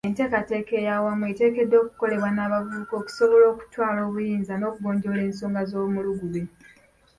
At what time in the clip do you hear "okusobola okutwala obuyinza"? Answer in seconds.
2.97-4.53